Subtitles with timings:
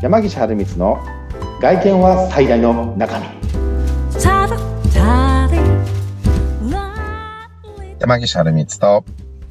[0.00, 1.00] 山岸春光の
[1.60, 3.26] 外見は最大の中身
[7.98, 9.04] 山岸春光と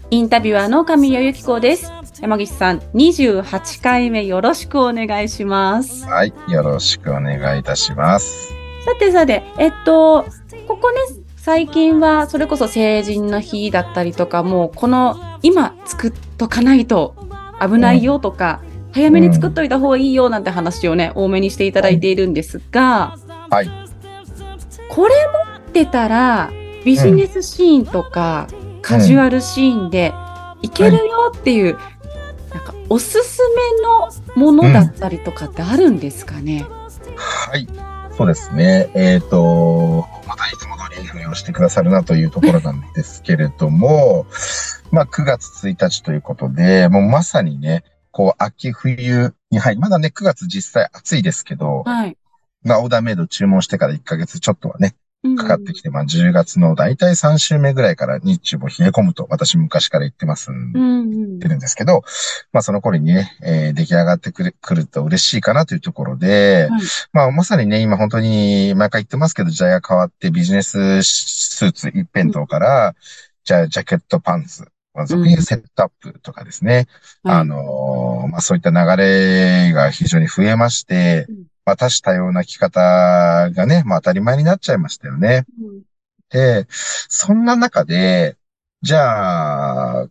[0.10, 1.92] インタビュアーの神谷由紀子です。
[2.22, 6.06] 山岸さん、28回目よろしくお願いします。
[6.06, 8.54] はい、よろしくお願いいたします。
[8.86, 10.24] さてさて、えっと、
[10.66, 10.98] ここね、
[11.36, 17.16] 最近はそれこそ成人の日だったりとか、もうこの今作っとかないと
[17.60, 18.62] 危ないよとか、
[18.98, 23.16] 早めに作っといた方がいいよなんて話をね、多めにしていただいているんですが、
[23.52, 23.70] はい。
[24.90, 25.14] これ
[25.52, 26.52] 持ってたら、
[26.84, 28.48] ビジネスシーンとか、
[28.82, 30.14] カジュアルシーンで
[30.64, 31.78] いけるよっていう、
[32.56, 33.44] なんかおすす
[34.36, 36.66] めのものだったりとかってあるんですかね、
[37.16, 37.68] はい。
[38.18, 38.90] そうですね。
[38.96, 44.26] えっ、と、またいつも通りいいふりをしてくださるなというところなんですけれども、
[44.90, 47.84] まあ9月1日ということで、もうまさにね、
[48.18, 52.18] こう秋冬に入り、まだね9月実際暑いですけど、はい。
[52.64, 61.36] まあオーダーメイド注文してから1ヶ月ちょっとはね、うんかかってきて、まあ10月のだいたい3週目ぐらいから日中も冷え込むと私昔から言ってますんでうんうん。
[61.36, 62.02] ってるんですけど、
[62.54, 66.82] まあその頃にね、えー出来上がってくるくると嬉しいかなというところで、はい。
[67.14, 72.96] まあまさにね、今本当に毎回言ってますけど、時代が変わってビジネススーツ一辺倒から、
[73.44, 74.66] じゃあジャケットパンツ、
[74.98, 76.88] まあ、俗に言うセットアップとかですね、
[77.24, 82.80] はいあのーまあそういった流れが非常に増えまして、うんまあ多種多様な着方
[83.52, 85.46] がね、まあ当たり前になっちゃいましたよね。
[85.62, 85.82] うん
[86.30, 88.36] で、そんな中で、
[88.82, 90.08] じゃあ、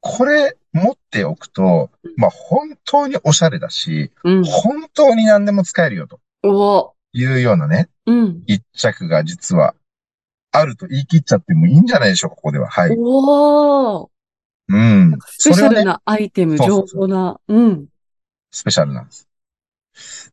[0.00, 4.44] これ持っておくとうん、まあ本当におしゃれだし、うん。
[4.44, 8.42] 本当に何でも使えるよとおいうようなね、うん。
[8.46, 9.74] 一着が実は
[10.52, 12.68] あると言い切っちゃってもいいんじゃないでしょうか、ここでは。
[12.68, 12.96] はい。
[12.98, 14.08] おー
[14.68, 15.18] うん。
[15.26, 17.40] スペシャルなアイテム、情そうそうそう報な。
[17.48, 17.86] うん。
[18.50, 19.28] スペシャルなんです。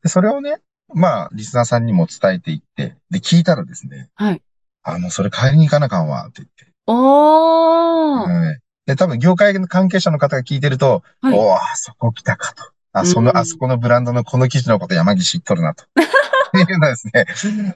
[0.03, 0.61] で、それをね、
[0.93, 4.41] まあ、リスナーさんにも伝えていって、で、聞いたらですね、はい。
[4.83, 6.73] あの、それ買いに行かなあかんわ、って言って。
[6.87, 8.59] おーはい。
[8.85, 12.63] で、多分業界の関係者の方が聞いてると、はいおー、あそこ来たかと。
[12.93, 15.85] あ、そうんの、あそこのブランドのこの記事のこと山岸知っとるなと。
[15.85, 15.87] っ
[16.67, 17.25] ていうのはですね、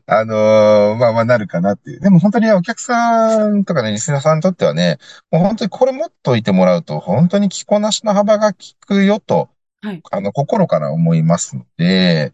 [0.05, 1.99] あのーまあまあなるかなっていう。
[2.01, 4.97] でも本当にお客さんとかね、リスナーさんにとってはね、
[5.31, 9.49] もう本当にこれ持っといてもらうと、本当に着こなしの幅が効くよと、
[9.81, 12.33] はいあの、心から思いますので、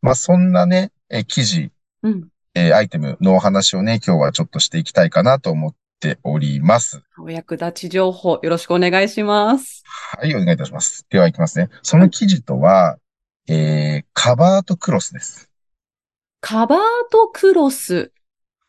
[0.00, 2.28] まあそんなね、え記事、うん。
[2.54, 7.02] えーアイテムのお話をね、今日はちょっとしていきたいかなと思っております。
[7.18, 9.84] お役立ち情報、よろしくお願いします。
[9.84, 11.06] はい、お願いいたします。
[11.10, 11.68] では行きますね。
[11.82, 12.98] その記事とは、
[13.48, 15.50] えー、カバーとクロスです。
[16.40, 16.78] カバー
[17.12, 18.12] トクロス。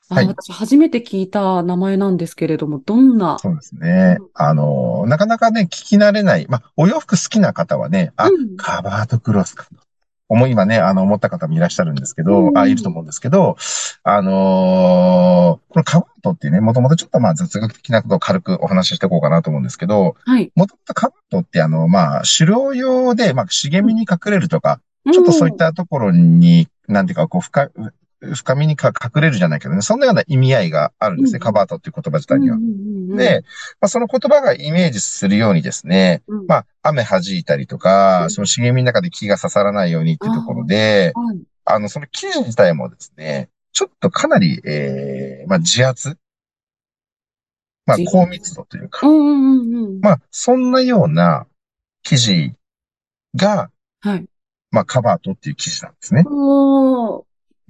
[0.09, 3.39] あはい私初めて聞いた名前なんですけれども、どんな？
[3.39, 4.17] そうですね。
[4.33, 6.47] あのー、なかなかね、聞き慣れない。
[6.49, 9.71] まあ、お洋服好きな方はね、あ、うんカバーとクロスかと。
[10.31, 12.57] 思い、今ね、あの、思った方もいらっしゃるんですけど、うん。
[12.57, 13.57] あ、いると思うんですけど、
[14.03, 20.51] あのーこのカバートっていうね、もともとちょっとまあ雑学的なことを軽くお話ししていこうかなと思うんですけど、はい。
[20.55, 24.79] もともとカバートってあの、まあ、狩猟用で、まあ、茂みに隠れるとか、
[25.11, 27.69] ちょっとそういったところに、なんていうか、こう、深、
[28.33, 31.39] 深みにか隠れるじゃないけどね、そんなような意味合いがあるんですね、うん。
[31.41, 32.57] カバートっていう言葉自うん、体には。
[32.57, 33.43] うんうんうんで、
[33.81, 36.47] まあ、その言葉がイメージするようにですね、うん。
[36.47, 38.29] まあ、雨弾いたりとうか、ん。
[38.29, 41.41] その茂みの中で木が刺さらないようにっていうところで、はい。
[41.65, 46.17] あの、その生地自体もですね、ちょっとかなり、ええまあ、自圧？
[47.85, 49.05] まあ高密度というか。
[49.05, 49.99] う、んうんうんうん。
[49.99, 51.47] まあ、そんなような
[52.03, 52.53] 生地
[53.35, 54.25] が、はい。
[54.71, 56.23] まあ、カバートっていう生地なんですね。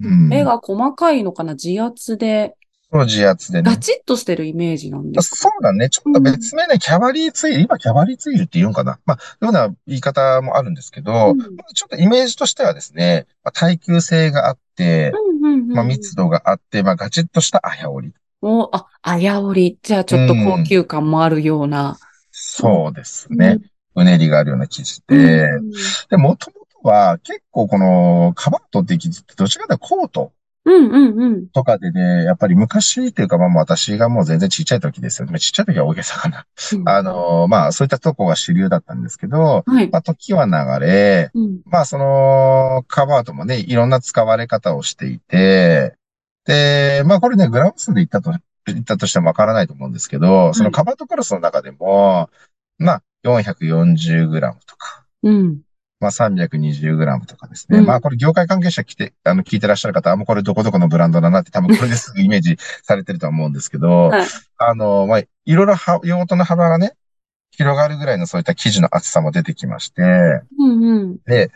[0.08, 2.54] 目が細かいのかな自圧で、
[2.92, 3.78] その自圧でねガ。
[3.78, 5.88] チッとしてるイメージなんですかそうだね。
[5.88, 8.98] ちょっと別名ね、キャバリーツイル、今キャバリーツイルって言うんかな。
[9.06, 11.38] まあ、ような言い方もあるんですけど、うん
[11.74, 18.14] ちょっとイメージとしてはですね、まあ、耐久性があって、うんうんうんまあ、密度があって、まあ、ガチッとしたあや織り。
[18.42, 19.78] おあ、あやおり。
[19.82, 21.96] じゃあちょっと高級感もあるような。
[22.30, 23.58] そうですね。
[23.94, 25.70] うねりがあるような生地で、うん
[26.10, 30.32] で、もともとは結構このカバートって生地ってどちらかというとコート
[30.64, 31.48] うんうんうん。
[31.48, 35.38] とかでね、やっぱり昔っていうかまあ私がもう全然ちっちゃい時ですよね。
[35.40, 36.46] ちっちゃい時は大げさかな。
[36.86, 39.90] あの、まあそういったとこが主流だったんですけど、はい。
[39.90, 45.96] まあ時は流れ、うんまあそのカバートもね、いろんな使われ方をしていて、
[46.44, 48.32] で、まあこれね、グラム数で言ったと、
[48.66, 52.30] 言ったとしてもわからないと思うんですけど、そのカバートクロスの中でも、
[52.78, 55.60] まあ440グラムとか、うん。
[56.02, 57.78] まあ 320g とかですね。
[57.78, 64.26] うんまあこれ業界関係者来て、あの、聞いてらっしゃる方は、もうこれどこどこのブランドだなって多分これで すぐイメージされてるとは思うんですけど、はい
[64.58, 66.92] あの、まあ、いろいろは用途の幅がね、
[67.50, 70.02] 広がるぐらいのそういった生地の厚さも出てきまして、
[70.58, 71.18] うんうん。
[71.26, 71.50] で、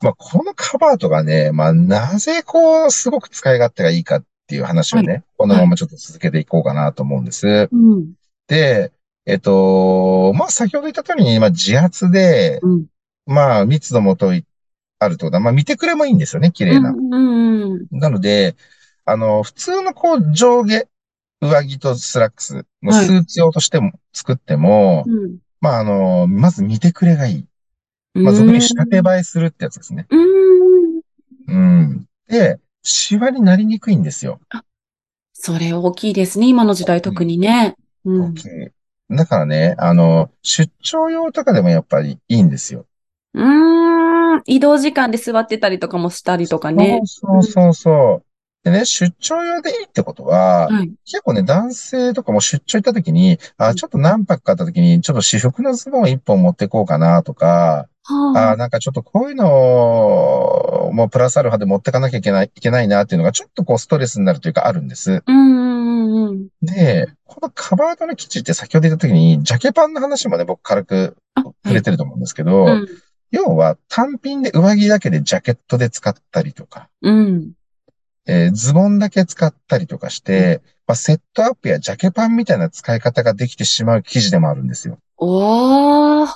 [0.00, 7.68] まあ、このカバーとがね、まあ、なぜこう、すごく使い勝手がいいかっていう話をね、このままちょっと続けていこうかなと思うんです。
[7.70, 8.12] うん。
[8.46, 8.92] で、
[9.26, 12.86] えっと、まあ、先ほど言った通りに、まあ、地厚で、うん。
[13.26, 14.44] まあ、密度も割と
[14.98, 16.90] あるとは、まあ、見てくれもいいんですよね、綺麗な。
[16.90, 17.98] うんうんうん。
[17.98, 18.56] なので、
[19.04, 20.86] あの、普通のこう、上下、
[21.40, 25.38] 上着とスラックスのスーツ用としても、作っても、うん。
[25.60, 27.46] まあ、あの、まず見てくれがいい。
[28.14, 30.06] まあ、俗に仕立て映えするってやつですね。
[30.10, 31.00] うん。
[31.48, 32.06] うん。
[32.28, 34.40] で、シワになりにくいんですよ。
[35.32, 37.76] それ大きいですね、今の時代特にね。
[38.04, 38.22] うん。
[38.32, 38.48] 大きい
[39.10, 42.86] だからね、あの、出張用とかでもやっぱりいいんですよ。
[43.34, 44.42] うーん。
[44.46, 47.00] 移動時間で座ってたりとかもしたりとかね。
[47.04, 48.24] そうそうそうそう。
[48.64, 50.92] でね、出張用でいいってことは、はい。
[51.04, 65.22] 結構ね、男性とかも出張行った時に、あ、ちょっと何泊かあった時に、ちょっと私服のズボン一本持ってこうかなとか、はあ、なんかちょっとこういうのを、もうプラスアルファで持ってかなきゃいけない、いけないなっていうのがちょっとこうストレスになるというかあるんです。
[65.26, 66.48] うんうんうん。
[66.62, 72.88] で、このカバードの生地って先ほど言った時に、ジャケパンの話もね、僕軽くあ、触れてると思うんですけど、うん。
[73.32, 77.52] 要は単品で上着だけでジャケットで使ったりとか、うん。
[78.26, 84.98] えーズボンだけ使ったりとかして、まあ、セットアップやジャケパンみたいな使い方ができてしまう生地でもあるんですよ。
[85.16, 86.28] おー。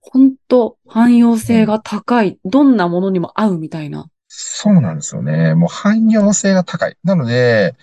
[0.00, 2.38] ほんと、汎用性が高い。
[2.44, 4.08] どんなものにも合うみたいな。
[4.28, 5.54] そうなんですよね。
[5.54, 6.96] もう汎用性が高い。
[7.02, 7.74] なので、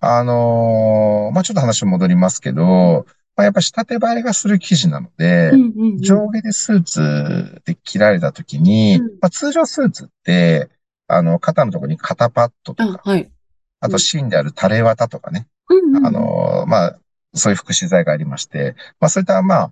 [0.00, 3.06] あのーまあ、ちょっと話戻りますけど、
[3.38, 6.02] まあ、やっぱ仕立て映えがする生地なので、うんうんうん。
[6.02, 10.68] 上下でスーツで着られた時に、うんまあ、通常スーツって、
[11.06, 13.30] あの、肩のところに肩パッドとあ、か、はい。
[13.78, 16.06] あと芯である垂れ綿とかね、うんうん。
[16.06, 16.98] あの、まあ、
[17.32, 19.70] そういう副資材がありまして、まあ、そういった、ま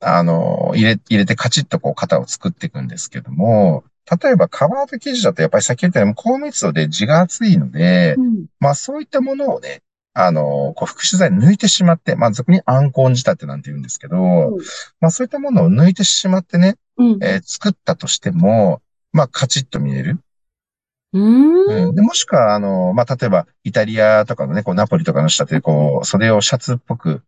[0.00, 3.84] あ、あの、入れ、入れてカチッとこう型を作っていくんですけども、
[4.22, 9.82] 例えばカバード生地だとやっぱり先言ったように高密度で地が厚いので、うん、まあそういったものをね、
[10.18, 14.56] あの、こう副資材抜いてしまって、まあ俗にアンコン仕立てなんて言うんですけど、
[14.98, 17.18] まあそういったものを抜いてしまってね、うん。
[17.22, 18.80] えー作ったとしても、
[19.12, 20.18] まあカチッと見える。
[21.12, 21.88] うーん。
[21.88, 27.22] うん、でもしくは、あの、まあ例えばイタリアとかのね、こうナポリとかの仕立てでこう、それをシャツっぽく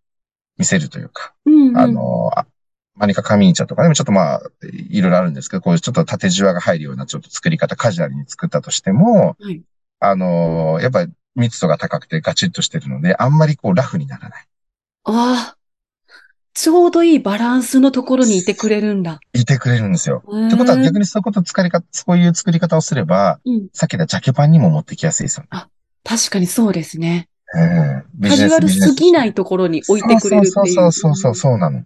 [0.56, 1.76] 見せるというか、うん。
[1.76, 2.46] あ、の、あ
[2.94, 9.62] マニカカミーチャとかでもちょっとまあ、いろいろあるんですけど、こういうちょっと縦じわが入るようなちょっと作り方、カジュアルに作ったとしても、はい。
[10.00, 14.45] あの、やっぱり密度が高くてガチッとしてるので、あんまりこうラフにならない。
[15.05, 15.59] ああ。
[16.55, 19.21] ちょうどいいバランスのところにいてくれるんだ。
[19.33, 20.25] いてくれるんですよ。
[20.27, 23.69] っってことは逆にそういうこと作り方、そういう作り方をすれば、うん。
[23.73, 25.67] さっき言ったジャケパンにも持ってきやすいですよね。
[26.03, 27.29] 確かにそうですね。
[27.55, 28.05] うん。
[28.15, 30.51] ビカジュアルすぎないいところに置いてくれるっていう。
[30.51, 31.85] そうそうそうそう、そうなの。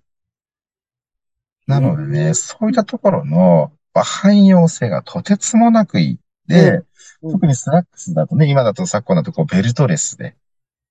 [1.66, 6.18] なのでね、そういったところの、まあ汎用性がとてつもなくいい。
[6.46, 6.84] で、うん
[7.22, 10.36] 特にスラックスだとね、今だと昨今だとこうベルトレスで、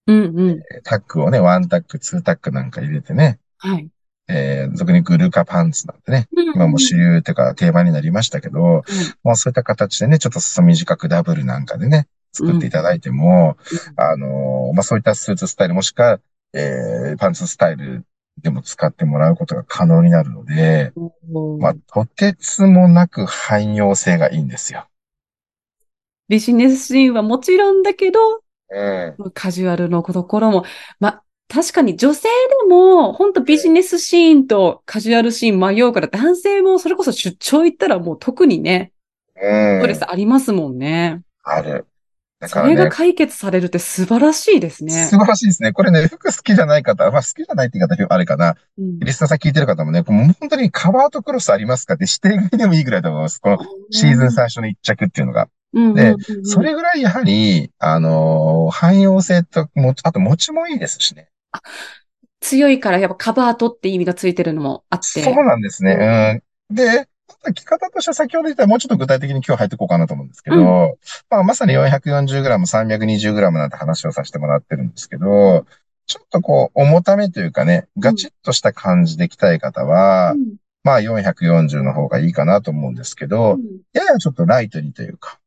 [0.08, 0.64] うんうん。
[0.84, 3.90] タックをね、ワンタック、ツータックなんか入れてね、はい。
[4.28, 7.00] えー、俗にグルカパンツなんてね、今もう主うん。
[7.16, 8.84] 流というか定番になりましたけど、
[9.24, 13.58] まあそういった形でね、ちょっと裾短くダブルなんかでね、作っていただいても、
[13.98, 16.20] あのーまあそういったスーツスタイルもしくは、
[16.54, 18.06] えー、パンツスタイル
[18.42, 20.94] でも使ってもらうことが可能になるので、
[21.34, 21.60] うん。
[21.60, 24.88] まあとてつもなく汎用性がいいんですよ。
[26.32, 28.20] ビジネスシーンはもちろんだけど、
[28.70, 29.32] うん。
[29.34, 30.64] カジュアルのところも、
[31.02, 32.30] ま、確かに女性
[32.62, 38.94] でも、本当ビジネスシーンとカジュアルシーン迷うから、男性もそれこそ出張行ったらもう特にね、
[39.36, 39.80] うん。
[39.80, 41.22] ストレスありますもんね。
[41.44, 41.86] ある。
[42.40, 45.18] だかそれが解決されるって素晴らしいですね素。
[45.18, 45.74] 晴らしいですね。
[45.74, 48.56] これね、服好きじゃない方、まあ好きじゃないって言い方あれかな。
[48.78, 53.42] うんリスナーさん聞いてる方もね、もう本当にカバーとクロスありますかって指定外でもいいぐらいだと思います。
[53.42, 53.58] この
[53.92, 55.50] シーズン最初の一着っていうのが。
[55.74, 61.30] うんでそれぐらいやはり、あのー汎用性と、もあと持ちもいいですしね。
[62.40, 65.22] 強いからやっぱカバートって意味がついてるのもあって。
[65.22, 66.42] そうなんですね。
[66.70, 66.76] うん。
[66.76, 67.08] で、
[67.54, 70.64] 着方としては先ほど言ったもうちょっと具体的に今日入っていこうかなと思うんですけど、うん
[71.30, 75.66] まあまさに 440g、320g なんて話をさせてもらってるんですけど、
[76.08, 83.62] ちょっとこう、重ためというかね、ガチッとした感じで着たい方は、うんまあ440の方がいいかなと思うんですけど、うん
[83.94, 85.40] ややちょっとライトにというか、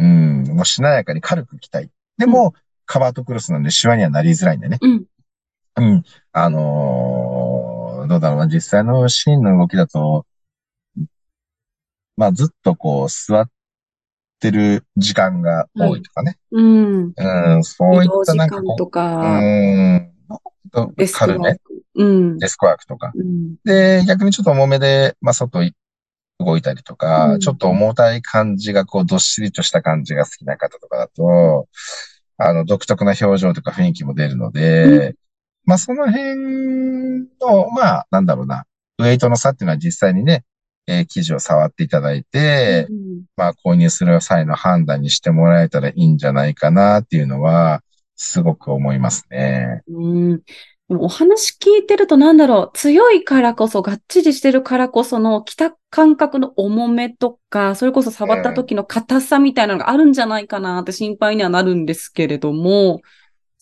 [0.00, 1.90] うん、もうしなやかに軽く着たい。
[2.18, 2.54] でも、
[2.86, 4.78] カバーとクロスなんでシワにはなりづらいんでね。
[4.80, 5.04] うん。
[5.76, 6.02] うん。
[6.32, 10.26] あのーどうだろうな、実際のシーンの動きだと、
[12.16, 13.50] まあずっとこう座っ
[14.40, 16.36] てる時間が多いとかね。
[16.50, 17.12] うん。
[17.16, 20.12] うん、そういったなんかこ間とう、か、うん、
[20.96, 21.82] デスク軽めワーク。
[21.94, 22.38] うん。
[22.38, 23.12] デスクワークとか。
[23.14, 23.56] うん。
[23.64, 25.74] で、逆にちょっと重めで、まあ外い
[26.40, 27.40] 動いたりとか、うん。
[27.40, 31.68] ちょっと重たい感じが、こう、どっしりとした感じが好きな方とかだと、
[32.38, 35.14] あの、独特な表情とか雰囲気も出るので、
[35.64, 38.64] まあ、その辺の、まあ、なんだろうな、
[38.98, 40.44] ウェイトの差っていうのは実際にね、
[40.86, 43.22] えー生地を触っていただいて、うん。
[43.36, 47.82] まあ、購入する際の判断にしてもらえたらいいんじゃないかなっていうのは、
[48.16, 49.82] すごく思いますね。
[49.88, 50.40] うん
[50.90, 63.02] でもお話聞いてるとなんだろう、強いからこそ、がっちりしてるからこその着た感覚の重めとか、それこそ触った時の硬さみたいなのがあるんじゃないかなって心配にはなるんですけれども、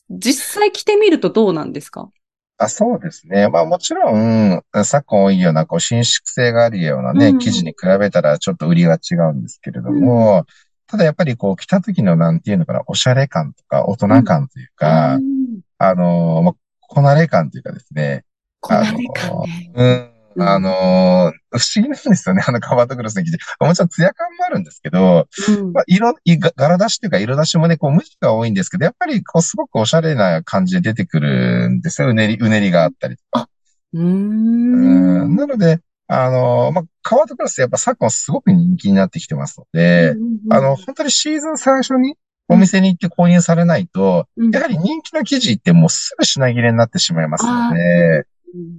[0.08, 2.08] 実際着てみるとどうなんですか？
[2.56, 3.46] あ、そうですね。
[3.48, 7.38] まあもちろん、昨今多いような、こう、伸縮性があるようなね、うん。
[7.38, 10.46] 生地に比べたらちょっと売りは違うんですけれども、
[10.86, 15.60] ただやっぱりこう、着た時のなんていうのかな、おしゃれ感とか、大人感というか、うん。
[15.76, 16.54] あのーまあ、
[16.88, 18.24] こなれ感というかですね、
[18.60, 19.72] こなれ感ね。
[19.74, 23.38] うん、うんあのー不思議なんですよね、あのカバートクロスの生地。
[23.60, 26.14] もちろんツヤ感もあるんですけど、うんまあ、色、
[26.56, 32.10] 柄出しというか色出しもね、こう無地が多いんですけど、やっぱりこうすごくおしゃれな感じで出てくるんですよ。
[32.10, 33.48] うねり、うねりがあったりとか。
[33.94, 35.36] うーうんん。
[35.36, 40.14] なので、あの、まあ、カワートクラスやっぱ昨今すごく人気になってきてますので、
[40.50, 42.16] あの、本当にシーズン最初に
[42.48, 47.78] お店に行って購入されないと、うんやはり人気の生地ってもうすぐ品切れになってしまいますのあで、
[48.18, 48.24] うん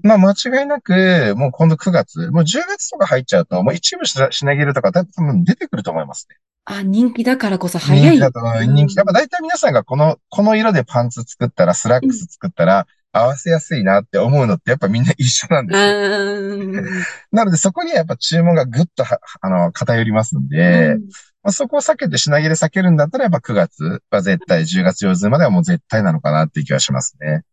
[0.03, 6.38] まあ間違いなく、もう今度9月、もう10月とか入っちゃうと、もう一部品品切れとか多分出てくると思いますね。
[6.65, 8.01] あ、人気だからこそ早い。
[8.01, 8.95] 人気だと思う人気。
[8.95, 15.85] やっぱ大体皆さんがこの、この色でパンツ作ったら、スラックス作ったら、合わせやすいなって思うのってやっぱみんな一緒なんですよ。
[15.88, 16.85] うん
[17.31, 20.97] なのでそこにはやっぱ注文がぐっとは、あの、偏りますんで、
[21.43, 27.43] まあ、そこを避けて品切れ避けるんだったらやっぱ9月は絶対、10月上旬まではもう絶対なのかなっていう気がしますね。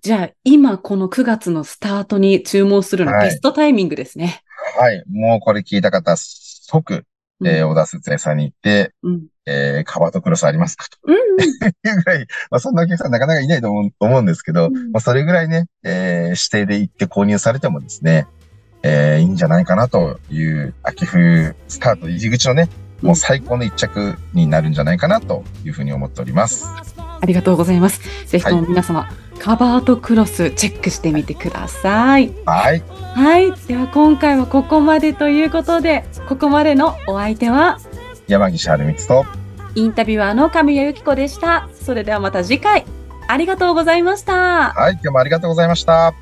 [0.00, 4.42] じゃあ、今この9月のスタートに注文するのはいベストタイミングですね。
[4.78, 5.02] はい。
[5.10, 7.04] もうこれ聞いた方、即、
[7.44, 9.26] えー、小田節也さんに行って、うん。
[9.46, 11.14] えー、カバーとクロスありますかとうん。
[11.44, 18.26] いうぐらい、まあそんなお客さんなかなかいないと思う思うんですけど、うんまあそれぐらいね、えー、指定で行って購入されてもですね、
[18.82, 22.68] えー、いいんじゃないかなという、秋冬スタート入り口のね、
[23.02, 26.66] もう最高の一着になるんじゃないかなというふうに思っております。
[26.96, 28.00] ありがとうございます。
[28.26, 29.08] ぜひとも皆様、
[29.38, 32.32] カバーとクロスチェックしてみてください。
[32.46, 32.82] はい。
[33.14, 33.52] はい。
[33.66, 37.78] では今回はここまでということで、ここまでのお相手は、
[38.26, 39.26] 山岸春光と、
[39.74, 41.68] インタビュアーの神谷由紀子でした。
[41.74, 42.84] それではまた次回、
[43.28, 44.72] ありがとうございました。
[44.72, 46.14] はい、今日もありがとうございました。